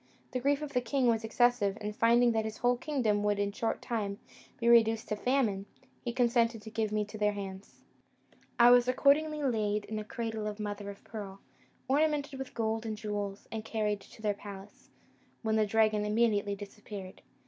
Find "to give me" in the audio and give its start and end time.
6.63-7.01